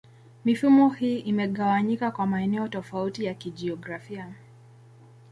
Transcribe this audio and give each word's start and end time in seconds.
Mifumo 0.45 0.89
hii 0.89 1.19
imegawanyika 1.19 2.11
kwa 2.11 2.27
maeneo 2.27 2.67
tofauti 2.67 3.25
ya 3.25 3.33
kijiografia. 3.33 4.29